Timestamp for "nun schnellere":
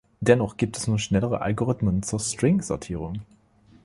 0.87-1.41